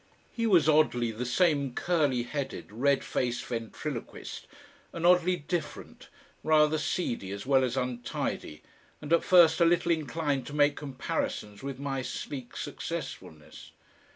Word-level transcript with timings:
He 0.31 0.47
was 0.47 0.67
oddly 0.67 1.11
the 1.11 1.27
same 1.27 1.73
curly 1.75 2.23
headed, 2.23 2.71
red 2.71 3.03
faced 3.03 3.45
ventriloquist, 3.45 4.47
and 4.91 5.05
oddly 5.05 5.35
different, 5.35 6.09
rather 6.43 6.79
seedy 6.79 7.29
as 7.31 7.45
well 7.45 7.63
as 7.63 7.77
untidy, 7.77 8.63
and 8.99 9.13
at 9.13 9.23
first 9.23 9.61
a 9.61 9.65
little 9.65 9.91
inclined 9.91 10.47
to 10.47 10.53
make 10.55 10.75
comparisons 10.75 11.61
with 11.61 11.77
my 11.77 12.01
sleek 12.01 12.53
successfulness. 12.55 13.73